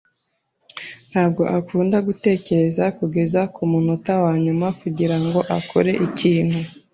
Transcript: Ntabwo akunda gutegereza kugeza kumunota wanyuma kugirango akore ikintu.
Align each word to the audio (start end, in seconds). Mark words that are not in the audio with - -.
Ntabwo 1.09 1.43
akunda 1.57 1.97
gutegereza 2.07 2.83
kugeza 2.97 3.39
kumunota 3.55 4.11
wanyuma 4.23 4.65
kugirango 4.81 5.39
akore 5.57 5.91
ikintu. 6.07 6.59